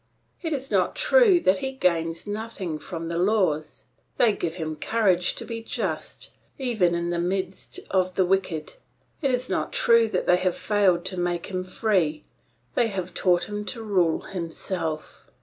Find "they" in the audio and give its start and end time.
4.17-4.31, 10.25-10.37, 12.73-12.87